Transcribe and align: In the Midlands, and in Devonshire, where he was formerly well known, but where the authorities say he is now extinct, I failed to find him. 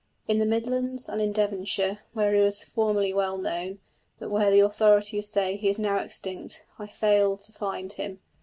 In 0.27 0.39
the 0.39 0.47
Midlands, 0.47 1.07
and 1.07 1.21
in 1.21 1.31
Devonshire, 1.31 1.99
where 2.13 2.33
he 2.33 2.41
was 2.41 2.63
formerly 2.63 3.13
well 3.13 3.37
known, 3.37 3.77
but 4.17 4.31
where 4.31 4.49
the 4.49 4.61
authorities 4.61 5.29
say 5.29 5.55
he 5.57 5.69
is 5.69 5.77
now 5.77 5.97
extinct, 5.97 6.65
I 6.79 6.87
failed 6.87 7.41
to 7.41 7.51
find 7.53 7.93
him. 7.93 8.19